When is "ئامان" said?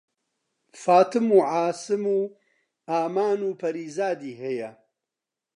2.91-3.39